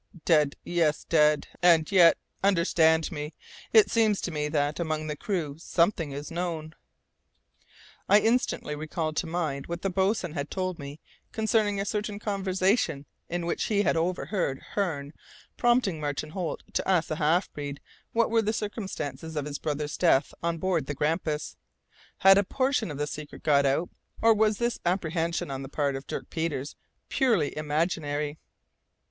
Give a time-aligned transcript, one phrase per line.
[0.25, 1.47] "Dead, yes, dead!
[1.61, 3.35] And yet, understand me,
[3.71, 6.73] it seems to me that, among the crew, something is known."
[8.09, 10.99] I instantly recalled to mind what the boatswain had told me
[11.31, 15.13] concerning a certain conversation in which he had overheard Hearne
[15.55, 17.79] prompting Martin Holt to ask the half breed
[18.11, 21.57] what were the circumstances of his brother's death on board the Grampus.
[22.17, 25.95] Had a portion of the secret got out, or was this apprehension on the part
[25.95, 26.75] of Dirk Peters
[27.07, 28.39] purely imaginary?